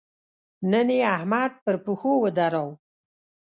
نن 0.71 0.89
يې 0.97 1.01
احمد 1.17 1.51
پر 1.63 1.75
پښو 1.83 2.11
ودراوو. 2.23 2.71